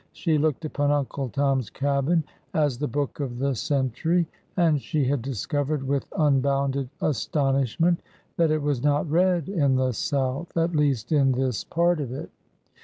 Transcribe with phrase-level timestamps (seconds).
[0.13, 2.23] She looked upon Uncle Tom's Cabin"
[2.55, 4.27] as the book of the century;
[4.57, 8.01] and she had discovered with un bounded astonishment
[8.35, 12.31] that it was not read in the South, —at least in this part of it.